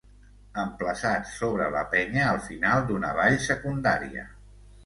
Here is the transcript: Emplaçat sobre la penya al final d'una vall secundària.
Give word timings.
Emplaçat 0.61 1.29
sobre 1.33 1.69
la 1.77 1.83
penya 1.93 2.25
al 2.31 2.41
final 2.49 2.83
d'una 2.89 3.15
vall 3.21 3.39
secundària. 3.53 4.29